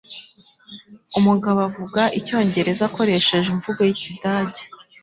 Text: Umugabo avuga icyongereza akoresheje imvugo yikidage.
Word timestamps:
Umugabo 1.17 1.59
avuga 1.69 2.01
icyongereza 2.19 2.81
akoresheje 2.89 3.47
imvugo 3.53 3.79
yikidage. 3.89 4.61